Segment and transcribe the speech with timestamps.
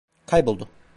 [0.25, 0.67] Kayboldu.